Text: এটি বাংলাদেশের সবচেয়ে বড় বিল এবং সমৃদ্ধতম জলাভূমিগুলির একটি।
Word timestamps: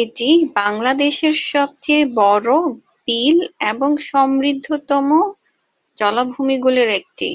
এটি 0.00 0.28
বাংলাদেশের 0.56 1.34
সবচেয়ে 1.46 2.04
বড় 2.16 2.50
বিল 3.08 3.36
এবং 3.70 3.90
সমৃদ্ধতম 4.10 5.06
জলাভূমিগুলির 5.98 6.90
একটি। 7.00 7.30